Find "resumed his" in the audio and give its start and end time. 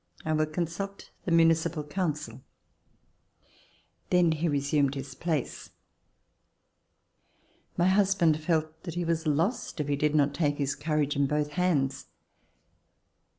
4.47-5.13